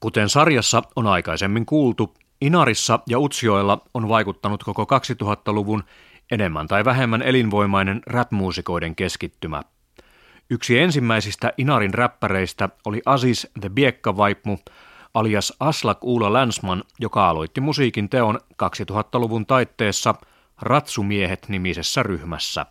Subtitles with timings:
[0.00, 5.84] Kuten sarjassa on aikaisemmin kuultu, Inarissa ja Utsjoella on vaikuttanut koko 2000-luvun
[6.30, 9.62] enemmän tai vähemmän elinvoimainen rap-muusikoiden keskittymä.
[10.50, 14.58] Yksi ensimmäisistä Inarin räppäreistä oli Aziz the Biekka-vaipmu,
[15.14, 20.14] alias Aslak Uula Länsman, joka aloitti musiikin teon 2000-luvun taitteessa
[20.62, 22.66] Ratsumiehet-nimisessä ryhmässä.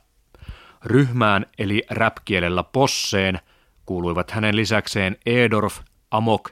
[0.86, 3.39] Ryhmään eli räpkielellä posseen
[3.86, 5.80] kuuluivat hänen lisäkseen Edorf,
[6.12, 6.50] Amok,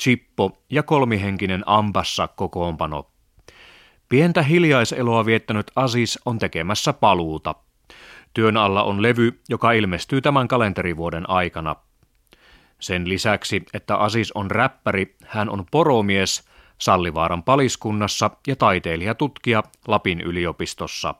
[0.00, 3.10] Chippo ja kolmihenkinen Ambassa kokoonpano.
[4.08, 7.54] Pientä hiljaiseloa viettänyt Asis on tekemässä paluuta.
[8.34, 11.76] Työn alla on levy, joka ilmestyy tämän kalenterivuoden aikana.
[12.80, 21.14] Sen lisäksi, että Asis on räppäri, hän on poromies Sallivaaran paliskunnassa ja taiteilijatutkija Lapin yliopistossa.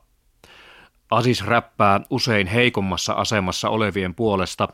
[1.11, 4.67] Asis räppää usein heikommassa asemassa olevien puolesta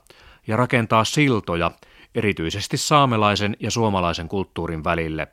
[0.47, 1.71] ja rakentaa siltoja
[2.15, 5.27] erityisesti saamelaisen ja suomalaisen kulttuurin välille.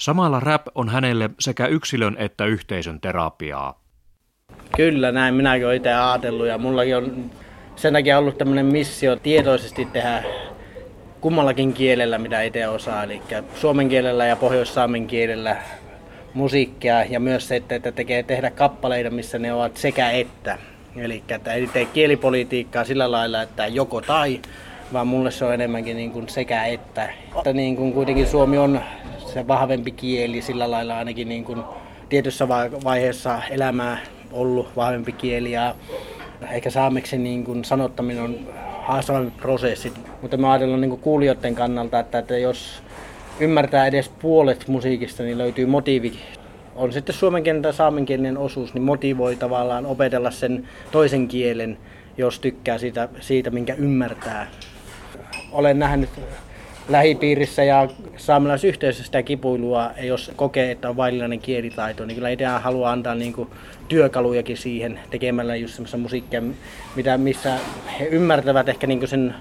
[0.00, 3.82] Samalla rap on hänelle sekä yksilön että yhteisön terapiaa.
[4.76, 7.30] Kyllä, näin minäkin olen itse ajatellut ja mullakin on
[7.76, 10.22] sen takia ollut tämmöinen missio tietoisesti tehdä
[11.20, 13.22] kummallakin kielellä, mitä itse osaa, eli
[13.54, 15.56] suomen kielellä ja pohjoissaamen kielellä
[16.34, 20.58] musiikkia ja myös se, että tekee tehdä kappaleita, missä ne ovat sekä että.
[20.96, 24.40] Eli että ei tee kielipolitiikkaa sillä lailla, että joko tai,
[24.92, 27.08] vaan mulle se on enemmänkin niin kuin sekä että.
[27.36, 28.80] että niin kuin kuitenkin suomi on
[29.26, 31.62] se vahvempi kieli sillä lailla ainakin niin kuin
[32.08, 32.48] tietyssä
[32.84, 33.98] vaiheessa elämää
[34.32, 35.74] ollut vahvempi kieli ja
[36.50, 38.38] ehkä saameksi niin kuin sanottaminen on
[38.82, 39.92] haastavampi prosessi.
[40.22, 42.82] Mutta mä ajattelen niin kuin kuulijoiden kannalta, että, että jos
[43.40, 46.12] ymmärtää edes puolet musiikista, niin löytyy motiivi.
[46.76, 51.78] On sitten suomenkielinen tai saamenkielinen osuus, niin motivoi tavallaan opetella sen toisen kielen,
[52.16, 54.46] jos tykkää siitä, siitä minkä ymmärtää.
[55.52, 56.10] Olen nähnyt
[56.88, 62.92] lähipiirissä ja saamelaisyhteisössä sitä kipuilua, jos kokee, että on vaillinainen kielitaito, niin kyllä itse haluaa
[62.92, 63.48] antaa niin kuin
[63.88, 66.42] työkalujakin siihen tekemällä just semmoista musiikkia,
[66.96, 67.58] mitä, missä
[68.00, 69.34] he ymmärtävät ehkä niin kuin sen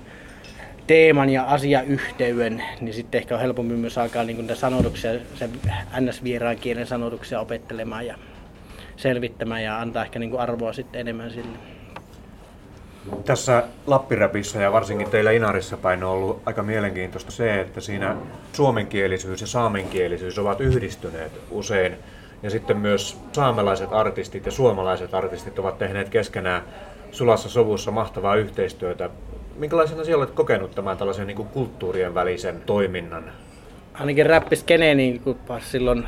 [0.88, 5.49] teeman ja asiayhteyden, niin sitten ehkä on helpompi myös alkaa niin kuin sanotuksia, sen
[5.99, 8.16] ns-vieraan kielen sanotuksia opettelemaan ja
[8.97, 11.80] selvittämään ja antaa ehkä niin arvoa sitten enemmän sille.
[13.25, 18.16] Tässä Lappiräpissä ja varsinkin teillä Inarissa päin on ollut aika mielenkiintoista se, että siinä
[18.53, 21.95] suomenkielisyys ja saamenkielisyys ovat yhdistyneet usein.
[22.44, 26.61] Ja sitten myös saamelaiset artistit ja suomalaiset artistit ovat tehneet keskenään
[27.11, 29.09] sulassa sovussa mahtavaa yhteistyötä.
[29.56, 33.31] Minkälaisena sinä olet kokenut tämän tällaisen niin kuin kulttuurien välisen toiminnan?
[33.94, 35.22] Ainakin räppiskene niin
[35.59, 36.07] silloin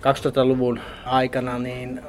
[0.00, 2.00] 2000-luvun aikana, niin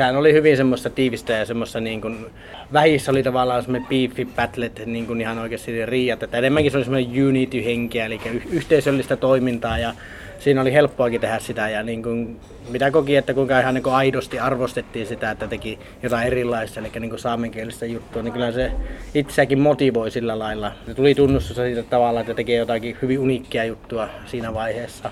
[0.00, 2.26] sehän oli hyvin semmoista tiivistä ja semmoista niin kuin,
[2.72, 6.84] vähissä oli tavallaan semmoinen beefi battlet niin kuin ihan oikeasti riiat, että enemmänkin se oli
[6.84, 9.94] semmoinen unity-henkiä, eli yhteisöllistä toimintaa ja
[10.38, 12.40] siinä oli helppoakin tehdä sitä ja niin kuin,
[12.70, 16.90] mitä koki, että kuinka ihan niin kuin aidosti arvostettiin sitä, että teki jotain erilaista, eli
[17.00, 18.72] niin kuin saamenkielistä juttua, niin kyllä se
[19.14, 20.72] itseäkin motivoi sillä lailla.
[20.86, 25.10] Se tuli tunnustus siitä tavalla, että tekee jotakin hyvin uniikkia juttua siinä vaiheessa.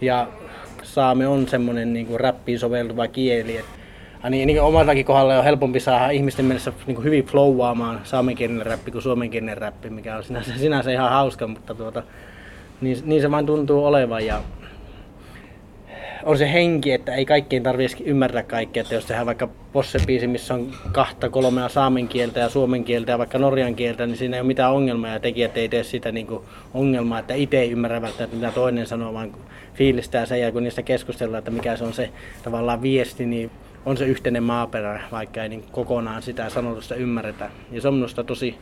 [0.00, 0.28] Ja
[0.82, 3.83] saame on semmoinen niin räppiin soveltuva kieli, että
[4.30, 9.02] niin, niin omallakin kohdalla on helpompi saada ihmisten mielessä niin hyvin flowaamaan saamenkielinen räppi kuin
[9.02, 12.02] suomenkielinen räppi, mikä on sinänsä, sinänsä ihan hauska, mutta tuota,
[12.80, 14.26] niin, niin se vain tuntuu olevan.
[14.26, 14.40] Ja
[16.24, 20.54] on se henki, että ei kaikkien tarvitse ymmärtää kaikkea, että jos tehdään vaikka possepiisi, missä
[20.54, 24.40] on kahta kolmea saamen kieltä ja suomen kieltä ja vaikka norjan kieltä, niin siinä ei
[24.40, 26.26] ole mitään ongelmaa ja tekijät ei tee sitä niin
[26.74, 29.32] ongelmaa, että itse ei ymmärrä välttämättä mitä toinen sanoo, vaan
[29.74, 32.10] fiilistää sen ja kun niistä keskustellaan, että mikä se on se
[32.42, 33.50] tavallaan viesti, niin
[33.86, 37.50] on se yhteinen maaperä, vaikka ei niin kokonaan sitä sanotusta ymmärretä.
[37.70, 38.58] Ja se on minusta tosi,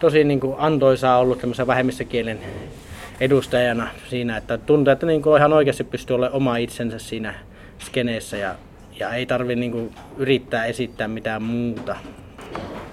[0.00, 2.38] tosi niin kuin antoisaa ollut tämmöisen vähemmistökielen
[3.20, 7.34] edustajana siinä, että tuntuu, että niin kuin ihan oikeasti pystyy olemaan oma itsensä siinä
[7.78, 8.54] skeneessä ja,
[9.00, 11.96] ja ei tarvitse niin yrittää esittää mitään muuta.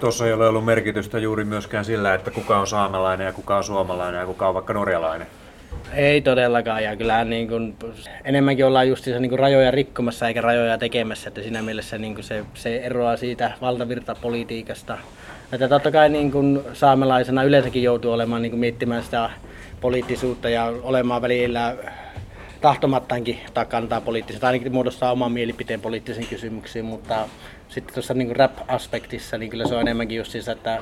[0.00, 3.64] Tuossa ei ole ollut merkitystä juuri myöskään sillä, että kuka on saamelainen ja kuka on
[3.64, 5.26] suomalainen ja kuka on vaikka norjalainen.
[5.94, 7.76] Ei todellakaan, ja kyllähän niin kuin,
[8.24, 12.24] enemmänkin ollaan just niin kuin rajoja rikkomassa eikä rajoja tekemässä, että siinä mielessä niin kuin
[12.24, 14.98] se, se eroaa siitä valtavirtapolitiikasta.
[15.52, 19.30] Että totta kai niin kuin saamelaisena yleensäkin joutuu olemaan niin kuin miettimään sitä
[19.80, 21.76] poliittisuutta ja olemaan välillä
[22.60, 27.28] tahtomattaankin tai kantaa poliittisesti, ainakin muodostaa oman mielipiteen poliittisiin kysymyksiin, mutta
[27.68, 30.78] sitten tuossa niin rap-aspektissa, niin kyllä se on enemmänkin just siis, että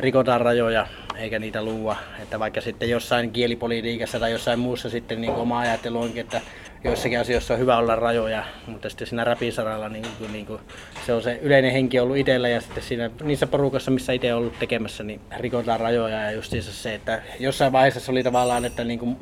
[0.00, 0.86] rikotaan rajoja
[1.16, 1.96] eikä niitä luua.
[2.22, 6.40] Että vaikka sitten jossain kielipolitiikassa tai jossain muussa sitten niin oma ajattelu onkin, että
[6.84, 10.60] joissakin asioissa on hyvä olla rajoja, mutta sitten siinä rapisaralla niin kuin, niin kuin,
[11.06, 14.38] se on se yleinen henki ollut itsellä ja sitten siinä, niissä porukassa, missä itse on
[14.38, 18.84] ollut tekemässä, niin rikotaan rajoja ja justiinsa se, että jossain vaiheessa se oli tavallaan, että
[18.84, 19.16] niin kuin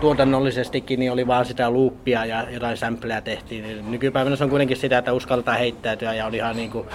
[0.00, 3.90] tuotannollisestikin niin oli vaan sitä luuppia ja jotain sampleja tehtiin.
[3.90, 6.86] Nykypäivänä se on kuitenkin sitä, että uskaltaa heittäytyä ja oli ihan niin kuin,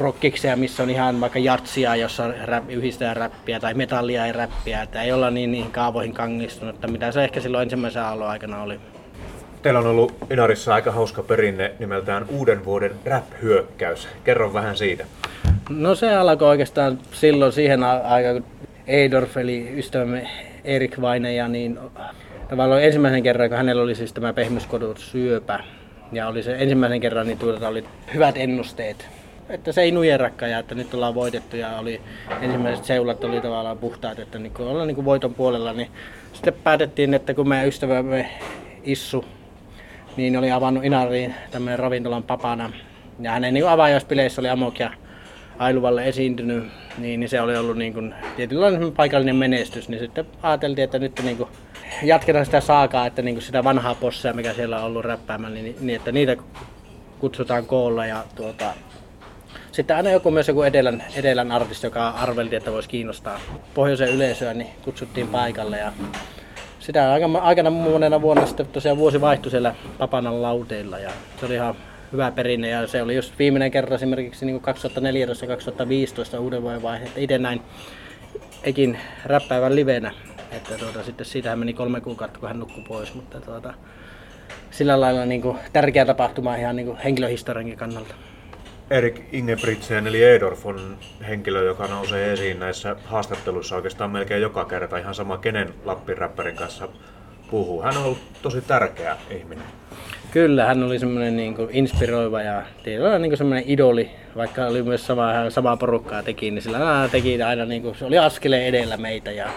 [0.00, 5.02] prokkikseja, missä on ihan vaikka jatsia, jossa rap, yhdistää räppiä tai metallia ja räppiä, että
[5.02, 8.80] ei olla niin niihin kaavoihin kangistunut, että mitä se ehkä silloin ensimmäisen aallon aikana oli.
[9.62, 14.08] Teillä on ollut Inarissa aika hauska perinne nimeltään uuden vuoden rap-hyökkäys.
[14.24, 15.04] Kerro vähän siitä.
[15.70, 20.28] No se alkoi oikeastaan silloin siihen aikaan, kun Eidorf eli ystävämme
[20.64, 21.78] Erik Vaineja, niin
[22.48, 24.34] tavallaan ensimmäisen kerran, kun hänellä oli siis tämä
[24.96, 25.64] syöpä,
[26.12, 29.19] ja oli se ensimmäisen kerran, niin tuota oli hyvät ennusteet.
[29.50, 32.00] Että se ei nujerakka ja että nyt ollaan voitettu ja oli
[32.40, 35.88] ensimmäiset seulat oli tavallaan puhtaat, että niin kun ollaan niin voiton puolella, niin
[36.32, 38.30] sitten päätettiin, että kun meidän ystävämme
[38.82, 39.24] Issu,
[40.16, 42.72] niin oli avannut Inariin tämmöinen ravintolan papana.
[43.20, 44.90] Ja hänen niin avaajaspileissä oli Amok ja
[45.58, 46.64] Ailuvalle esiintynyt,
[46.98, 51.20] niin, niin se oli ollut niin kuin tietynlainen paikallinen menestys, niin sitten ajateltiin, että nyt
[51.24, 51.48] niin kuin
[52.02, 55.76] jatketaan sitä saakaa, että niin kuin sitä vanhaa possia, mikä siellä on ollut räppäämällä, niin,
[55.80, 56.36] niin että niitä
[57.18, 58.74] kutsutaan koolla ja tuota,
[59.80, 63.40] sitten aina joku myös joku edelän, edelän artisti, joka arvelti, että voisi kiinnostaa
[63.74, 65.78] pohjoisen yleisöä, niin kutsuttiin paikalle.
[65.78, 65.92] Ja
[66.80, 67.12] sitä
[67.42, 71.10] aikana monena vuonna sitten tosiaan vuosi vaihtui siellä Papanan lauteilla ja
[71.40, 71.74] se oli ihan
[72.12, 72.68] hyvä perinne.
[72.68, 74.62] Ja se oli just viimeinen kerran esimerkiksi niin
[76.36, 77.62] 2014-2015 uuden vuoden vaihe, että itse näin
[78.62, 80.12] ekin räppäävän livenä,
[80.52, 83.74] että tuota, sitten siitähän meni kolme kuukautta, kun hän nukkui pois, mutta tuota,
[84.70, 88.14] sillä lailla niin kuin, tärkeä tapahtuma ihan niin kuin henkilöhistoriankin kannalta.
[88.90, 90.96] Erik Ingebrigtsen eli Edorf on
[91.28, 96.56] henkilö, joka nousee esiin näissä haastatteluissa oikeastaan melkein joka kerta ihan sama kenen Lappin räppärin
[96.56, 96.88] kanssa
[97.50, 97.82] puhuu.
[97.82, 99.64] Hän on ollut tosi tärkeä ihminen.
[100.30, 105.06] Kyllä, hän oli semmoinen niin kuin inspiroiva ja tietyllä niin semmoinen idoli, vaikka oli myös
[105.06, 109.30] sama, samaa porukkaa teki, niin sillä teki aina niin kuin, se oli askeleen edellä meitä
[109.30, 109.48] ja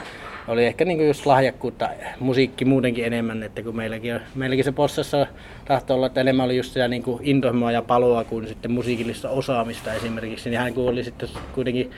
[0.48, 5.28] oli ehkä niin kuin just lahjakkuutta, musiikki muutenkin enemmän, että kun meilläkin, meilläkin se possessa
[5.66, 9.30] tahtoi olla, että enemmän oli just sitä niin kuin intohimoa ja paloa kuin sitten musiikillista
[9.30, 11.92] osaamista esimerkiksi, niin hän oli sitten kuitenkin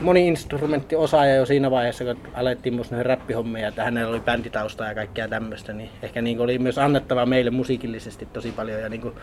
[0.00, 5.28] moni-instrumentti-osaaja jo siinä vaiheessa, kun alettiin musta noihin räppihommia, että hänellä oli bänditausta ja kaikkea
[5.28, 9.14] tämmöistä, niin ehkä niin oli myös annettava meille musiikillisesti tosi paljon ja niin kuin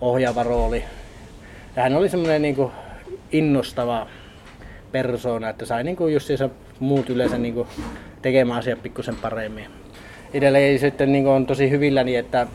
[0.00, 0.84] ohjaava rooli.
[1.76, 2.72] Ja hän oli semmoinen niin kuin
[3.32, 4.06] innostava
[4.92, 6.30] persoona, että sai niin kuin just
[6.80, 7.68] muut yleensä niin kuin
[8.22, 9.66] tekemään asiat pikkusen paremmin.
[10.34, 12.46] Itselleen sitten niin kuin on tosi hyvilläni, että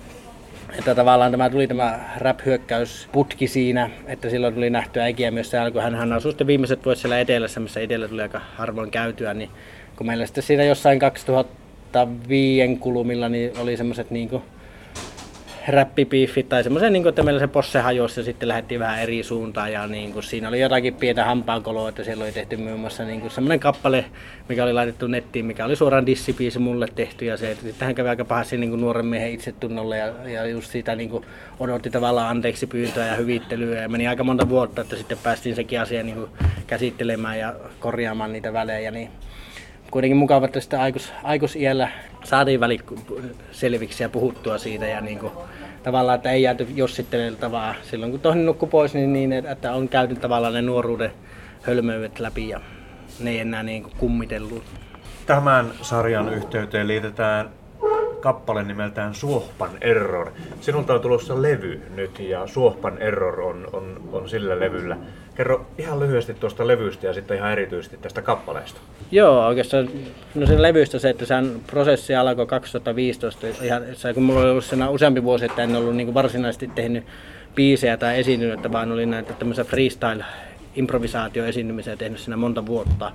[0.79, 5.81] että tavallaan tämä tuli tämä rap-hyökkäysputki siinä, että silloin tuli nähtyä äikiä myös siellä, kun
[5.81, 9.49] hän, hän asui sitten viimeiset vuodet siellä etelässä, missä etelä tuli aika harvoin käytyä, niin
[9.95, 14.43] kun meillä sitten siinä jossain 2005 kulumilla niin oli semmoiset niin kuin
[15.67, 19.71] räppipiiffit tai semmoisen, niin että meillä se posse hajosi ja sitten lähdettiin vähän eri suuntaan
[19.71, 23.21] ja niin kuin, siinä oli jotakin pientä hampaankoloa, että siellä oli tehty muun muassa niin
[23.21, 24.05] kuin, semmoinen kappale,
[24.49, 27.95] mikä oli laitettu nettiin, mikä oli suoraan dissipiisi mulle tehty ja se, että sitten hän
[27.95, 31.25] kävi aika pahasti niin kuin nuoren miehen itsetunnolle ja, ja just siitä niin kuin,
[31.59, 35.81] odotti tavallaan anteeksi pyyntöä ja hyvittelyä ja meni aika monta vuotta, että sitten päästiin sekin
[35.81, 36.29] asia niin kuin,
[36.67, 39.09] käsittelemään ja korjaamaan niitä välejä, niin
[39.95, 41.89] kuitenkin mukava, että sitä aikus, aikuisiällä
[42.23, 42.79] saatiin väli
[43.51, 45.31] selviksi ja puhuttua siitä ja niin kuin,
[45.83, 49.89] tavallaan, että ei jääty jossittelelta vaan silloin kun toinen nukkui pois, niin, niin että on
[49.89, 51.11] käyty tavallaan ne nuoruuden
[51.61, 52.61] hölmöydet läpi ja
[53.19, 54.63] ne ei enää niin kuin kummitellut.
[55.25, 57.49] Tämän sarjan yhteyteen liitetään
[58.19, 60.31] kappale nimeltään Suohpan Error.
[60.61, 64.97] Sinulta on tulossa levy nyt ja Suohpan Error on, on, on sillä levyllä.
[65.35, 68.79] Kerro ihan lyhyesti tuosta levystä ja sitten ihan erityisesti tästä kappaleesta.
[69.11, 69.89] Joo, oikeastaan
[70.35, 73.47] no sen levystä se, että sen prosessi alkoi 2015.
[73.61, 77.03] Ihan, kun mulla oli ollut siinä useampi vuosi, että en ollut niin varsinaisesti tehnyt
[77.55, 80.25] biisejä tai esiintynyt, että vaan oli näitä tämmöisiä freestyle
[80.75, 83.11] improvisaatioesiintymisiä tehnyt siinä monta vuotta.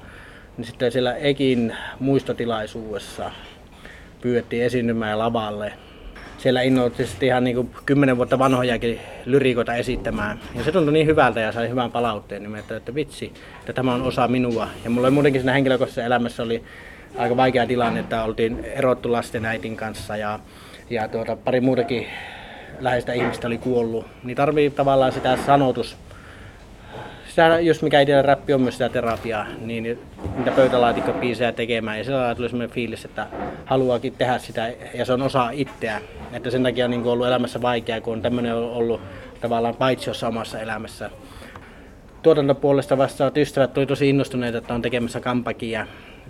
[0.57, 3.31] Niin sitten siellä Ekin muistotilaisuudessa
[4.21, 5.73] pyydettiin esiintymään lavalle
[6.43, 10.41] siellä innoitti ihan niin kuin kymmenen vuotta vanhojakin lyrikoita esittämään.
[10.55, 13.95] Ja se tuntui niin hyvältä ja sai hyvän palautteen, niin että, että vitsi, että tämä
[13.95, 14.69] on osa minua.
[14.85, 16.63] Ja mulla muutenkin siinä henkilökohtaisessa elämässä oli
[17.17, 20.41] aika vaikea tilanne, että oltiin erottu lasten äitin kanssa ja,
[20.91, 22.07] ja tuota, pari muutakin
[22.81, 24.07] läheistä ihmistä oli kuollut.
[24.25, 25.97] Niin tarvii tavallaan sitä sanotus
[27.31, 29.83] sitä, jos mikä itsellä räppi on myös sitä terapiaa, niin
[30.37, 31.99] niitä pöytälaatikkopiisejä tekemään.
[31.99, 33.27] Ja sillä tuli sellainen fiilis, että
[33.65, 36.01] haluaakin tehdä sitä ja se on osa itseä.
[36.33, 39.01] Että sen takia on niin ollut elämässä vaikeaa, kun on tämmöinen ollut
[39.41, 41.11] tavallaan paitsiossa omassa elämässä.
[42.23, 45.87] Tuotantopuolesta vastaavat ystävät tuli tosi innostuneita, että on tekemässä kampakia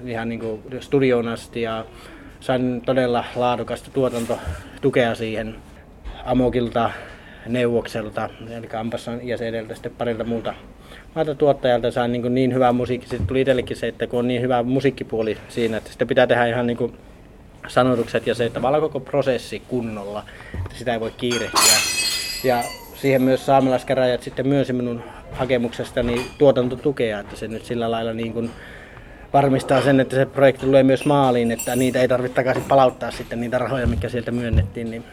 [0.07, 1.85] ihan niin kuin studioon asti ja
[2.41, 5.55] sain todella laadukasta tuotantotukea siihen
[6.25, 6.91] Amokilta,
[7.47, 10.55] Neuvokselta, eli Ampassan ja sitten parilta muulta
[11.15, 13.09] maalta tuottajalta saa niin, niin hyvää musiikki.
[13.09, 16.47] Sitten tuli itsellekin se, että kun on niin hyvä musiikkipuoli siinä, että sitä pitää tehdä
[16.47, 16.93] ihan niin kuin
[17.69, 20.25] sanotukset ja se tavallaan koko prosessi kunnolla,
[20.55, 21.79] että sitä ei voi kiirehtiä.
[22.45, 22.63] Ja
[22.95, 25.03] siihen myös saamelaiskäräjät sitten myönsi minun
[25.33, 28.51] hakemuksestani tuotantotukea, että se nyt sillä lailla niin kuin
[29.33, 33.41] varmistaa sen, että se projekti tulee myös maaliin, että niitä ei tarvitse takaisin palauttaa sitten
[33.41, 34.91] niitä rahoja, mikä sieltä myönnettiin.
[34.91, 35.05] Niin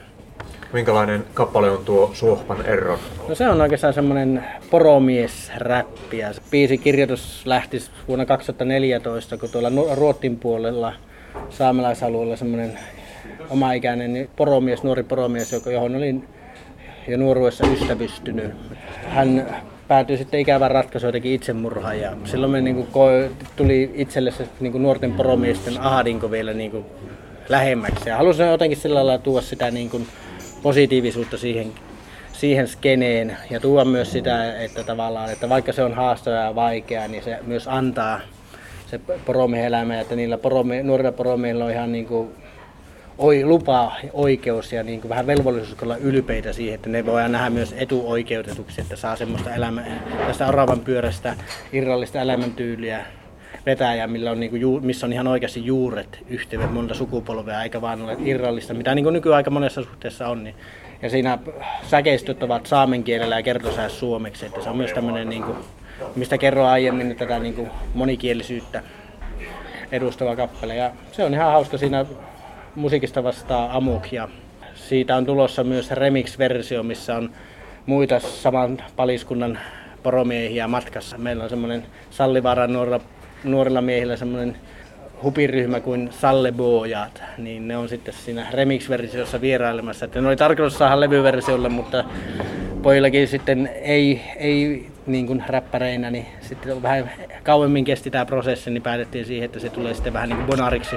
[0.74, 3.00] Minkälainen kappale on tuo Suohpan Erron?
[3.30, 6.18] No se on oikeastaan semmoinen poromies-räppi.
[6.18, 10.94] Ja biisin kirjoitus lähti vuonna 2014, kun tuolla Ruotin puolella
[11.50, 12.80] saamelaisalueella semmoinen
[13.50, 16.28] omaikäinen poromies, nuori poromies, johon olin
[17.08, 18.52] jo nuoruudessa ystävystynyt.
[19.08, 19.46] Hän
[19.88, 24.72] päätyi sitten ikävän ratkaisuun jotenkin itsemurha ja silloin me niin kuin, tuli itselle se niin
[24.72, 26.86] kuin nuorten poromiesten ahadinko vielä niin kuin,
[27.50, 28.10] lähemmäksi.
[28.10, 30.08] Ja halusin jotenkin sillä lailla tuoda sitä niin kuin,
[30.62, 31.72] positiivisuutta siihen,
[32.34, 37.08] siihen skeneen ja tuoda myös sitä, että tavallaan, että vaikka se on haastava ja vaikea,
[37.08, 38.20] niin se myös antaa
[38.88, 42.30] se poromiehen elämä, että niillä poromie, nuorilla poromiehillä on ihan niin kuin
[43.18, 47.50] oi, lupa, oikeus ja niin kuin vähän velvollisuus olla ylpeitä siihen, että ne voidaan nähdä
[47.50, 51.36] myös etuoikeutetuksi, että saa semmoista elämää, tästä oravan pyörästä
[51.74, 53.06] irrallista elämäntyyliä
[53.68, 58.02] vetäjä, millä on, niin kuin, missä on ihan oikeasti juuret yhteydet monta sukupolvea, eikä vaan
[58.02, 60.44] ole irrallista, mitä niin kuin nykyään aika monessa suhteessa on.
[60.44, 60.56] Niin.
[61.02, 61.38] Ja siinä
[61.84, 65.58] säkeistöt ovat saamen kielellä ja kertosääs suomeksi, että se on myös tämmöinen, niin kuin,
[66.16, 68.84] mistä kerroin aiemmin, tätä niin kuin monikielisyyttä
[69.92, 70.76] edustava kappale.
[70.76, 72.06] Ja se on ihan hauska siinä
[72.76, 74.30] musiikista vastaa Amuk ja
[74.76, 77.30] siitä on tulossa myös remix-versio, missä on
[77.86, 79.60] muita saman paliskunnan
[80.04, 81.18] poromiehiä matkassa.
[81.18, 83.00] Meillä on semmoinen Sallivaaran nuorilla,
[83.44, 84.58] nuorilla miehillä semmoinen
[85.24, 90.06] hupiryhmä kuin Salleboojat, niin ne on sitten siinä remix-versiossa vierailemassa.
[90.06, 92.04] Että ne oli tarkoitus saada levyversiolle, mutta
[92.82, 97.12] pojillakin sitten ei, ei niin kuin räppäreinä, niin sitten vähän
[97.44, 100.96] kauemmin kesti tämä prosessi, niin päätettiin siihen, että se tulee sitten vähän niin kuin bonariksi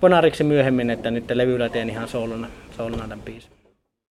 [0.00, 3.59] bonariksi myöhemmin, että nyt levyllä teen ihan soolona, soolona tämän biisin.